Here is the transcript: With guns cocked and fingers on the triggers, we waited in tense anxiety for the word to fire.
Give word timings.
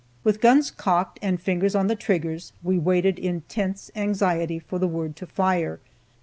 With 0.23 0.41
guns 0.41 0.71
cocked 0.71 1.19
and 1.21 1.39
fingers 1.39 1.75
on 1.75 1.85
the 1.85 1.95
triggers, 1.95 2.53
we 2.63 2.79
waited 2.79 3.19
in 3.19 3.41
tense 3.41 3.91
anxiety 3.95 4.57
for 4.57 4.79
the 4.79 4.87
word 4.87 5.15
to 5.17 5.27
fire. 5.27 5.77